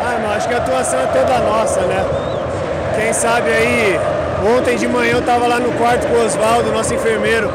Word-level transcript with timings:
Ah, 0.00 0.18
não, 0.22 0.32
acho 0.32 0.48
que 0.48 0.54
a 0.54 0.58
atuação 0.58 1.00
é 1.00 1.06
toda 1.06 1.38
nossa, 1.40 1.80
né? 1.82 2.04
Quem 2.96 3.12
sabe 3.12 3.50
aí, 3.50 3.98
ontem 4.56 4.76
de 4.76 4.88
manhã 4.88 5.12
eu 5.12 5.22
tava 5.22 5.46
lá 5.46 5.58
no 5.58 5.72
quarto 5.72 6.06
com 6.08 6.14
o 6.14 6.24
Oswaldo, 6.24 6.72
nosso 6.72 6.94
enfermeiro, 6.94 7.50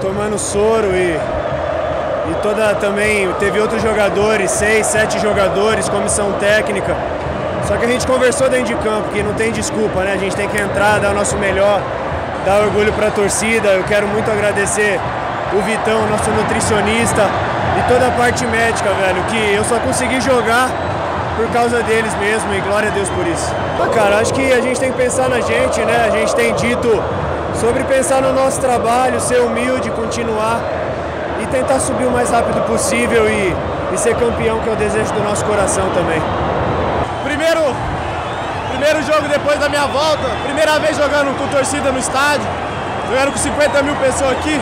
tomando 0.00 0.38
soro 0.38 0.94
e, 0.94 1.18
e 2.30 2.34
toda 2.42 2.74
também, 2.74 3.32
teve 3.38 3.58
outros 3.60 3.82
jogadores, 3.82 4.50
seis, 4.50 4.86
sete 4.86 5.18
jogadores, 5.18 5.88
comissão 5.88 6.32
técnica. 6.32 6.94
Só 7.66 7.76
que 7.76 7.84
a 7.84 7.88
gente 7.88 8.06
conversou 8.06 8.48
dentro 8.48 8.66
de 8.66 8.74
campo, 8.76 9.08
que 9.12 9.22
não 9.22 9.34
tem 9.34 9.50
desculpa, 9.50 10.04
né? 10.04 10.12
A 10.12 10.16
gente 10.16 10.36
tem 10.36 10.48
que 10.48 10.56
entrar, 10.56 11.00
dar 11.00 11.10
o 11.10 11.14
nosso 11.14 11.36
melhor, 11.36 11.80
dar 12.44 12.60
orgulho 12.60 12.92
para 12.92 13.08
a 13.08 13.10
torcida. 13.10 13.70
Eu 13.70 13.82
quero 13.84 14.06
muito 14.06 14.30
agradecer 14.30 15.00
o 15.52 15.60
Vitão, 15.62 16.06
nosso 16.06 16.30
nutricionista, 16.30 17.28
e 17.78 17.88
toda 17.88 18.08
a 18.08 18.10
parte 18.10 18.46
médica, 18.46 18.90
velho, 18.90 19.22
que 19.24 19.54
eu 19.54 19.64
só 19.64 19.78
consegui 19.80 20.20
jogar 20.20 20.70
por 21.36 21.46
causa 21.48 21.82
deles 21.82 22.14
mesmo 22.14 22.52
e 22.54 22.60
glória 22.60 22.88
a 22.88 22.92
Deus 22.92 23.08
por 23.10 23.26
isso. 23.26 23.52
Ah, 23.80 23.88
cara, 23.94 24.18
acho 24.18 24.32
que 24.32 24.52
a 24.52 24.60
gente 24.60 24.80
tem 24.80 24.90
que 24.90 24.96
pensar 24.96 25.28
na 25.28 25.40
gente, 25.40 25.80
né? 25.84 26.06
A 26.06 26.10
gente 26.10 26.34
tem 26.34 26.54
dito 26.54 27.02
sobre 27.60 27.84
pensar 27.84 28.22
no 28.22 28.32
nosso 28.32 28.60
trabalho, 28.60 29.20
ser 29.20 29.40
humilde, 29.40 29.90
continuar 29.90 30.60
e 31.40 31.46
tentar 31.46 31.78
subir 31.80 32.06
o 32.06 32.10
mais 32.10 32.30
rápido 32.30 32.60
possível 32.66 33.28
e, 33.28 33.54
e 33.92 33.98
ser 33.98 34.14
campeão, 34.16 34.60
que 34.60 34.68
é 34.68 34.72
o 34.72 34.76
desejo 34.76 35.12
do 35.12 35.22
nosso 35.22 35.44
coração 35.44 35.84
também. 35.94 36.20
Primeiro, 37.22 37.60
primeiro 38.70 39.02
jogo 39.02 39.28
depois 39.28 39.58
da 39.58 39.68
minha 39.68 39.86
volta, 39.86 40.22
primeira 40.44 40.78
vez 40.78 40.96
jogando 40.96 41.36
com 41.38 41.46
torcida 41.48 41.92
no 41.92 41.98
estádio, 41.98 42.46
jogando 43.10 43.32
com 43.32 43.38
50 43.38 43.82
mil 43.82 43.96
pessoas 43.96 44.32
aqui, 44.32 44.58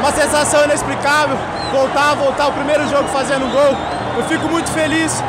uma 0.00 0.12
sensação 0.12 0.64
inexplicável, 0.64 1.36
voltar, 1.72 2.14
voltar 2.14 2.48
o 2.48 2.52
primeiro 2.52 2.88
jogo 2.88 3.08
fazendo 3.08 3.50
gol. 3.50 3.76
Eu 4.16 4.24
fico 4.24 4.48
muito 4.48 4.70
feliz. 4.70 5.22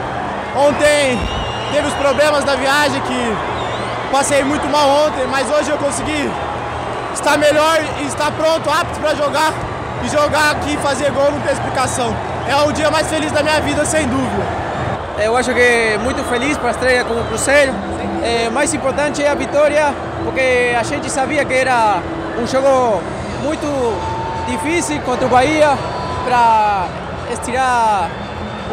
Ontem 0.55 1.19
teve 1.71 1.87
os 1.87 1.93
problemas 1.95 2.43
da 2.43 2.55
viagem 2.55 3.01
que 3.01 3.37
passei 4.11 4.43
muito 4.43 4.67
mal 4.67 4.87
ontem, 5.05 5.25
mas 5.27 5.49
hoje 5.49 5.69
eu 5.69 5.77
consegui 5.77 6.29
estar 7.13 7.37
melhor 7.37 7.79
e 7.99 8.05
estar 8.05 8.31
pronto, 8.31 8.69
apto 8.69 8.99
para 8.99 9.15
jogar 9.15 9.53
e 10.03 10.09
jogar 10.09 10.51
aqui 10.51 10.73
e 10.73 10.77
fazer 10.77 11.11
gol 11.11 11.31
não 11.31 11.39
tem 11.41 11.53
explicação. 11.53 12.15
É 12.47 12.55
o 12.67 12.71
dia 12.71 12.91
mais 12.91 13.07
feliz 13.09 13.31
da 13.31 13.41
minha 13.41 13.59
vida, 13.61 13.83
sem 13.85 14.07
dúvida. 14.07 14.43
Eu 15.17 15.35
acho 15.35 15.53
que 15.53 15.97
muito 16.03 16.23
feliz 16.25 16.57
para 16.57 16.69
a 16.69 16.71
estreia 16.71 17.03
como 17.03 17.23
Cruzeiro. 17.25 17.73
É, 18.23 18.49
mais 18.49 18.73
importante 18.73 19.23
é 19.23 19.29
a 19.29 19.35
vitória, 19.35 19.93
porque 20.23 20.75
a 20.77 20.83
gente 20.83 21.09
sabia 21.09 21.43
que 21.43 21.53
era 21.53 21.99
um 22.39 22.45
jogo 22.45 23.01
muito 23.43 23.65
difícil 24.47 24.99
contra 25.01 25.25
o 25.25 25.29
Bahia 25.29 25.77
para 26.25 26.87
estirar 27.31 28.09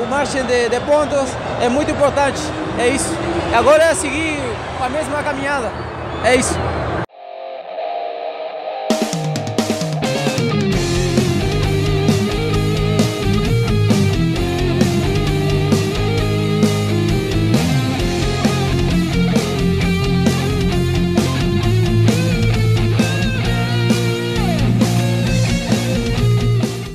o 0.03 0.07
margem 0.07 0.43
de, 0.45 0.69
de, 0.69 0.81
pontos. 0.81 1.31
É 1.61 1.69
muito 1.69 1.91
importante, 1.91 2.41
é 2.79 2.89
isso. 2.89 3.15
Agora 3.55 3.85
é 3.85 3.95
seguir 3.95 4.41
a 4.81 4.89
mesma 4.89 5.23
caminhada, 5.23 5.71
é 6.25 6.35
isso. 6.35 6.59